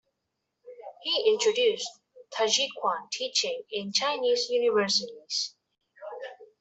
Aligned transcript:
He 1.03 1.31
introduced 1.31 1.87
Taijiquan 2.33 3.11
teaching 3.11 3.61
in 3.69 3.93
Chinese 3.93 4.49
universities. 4.49 5.53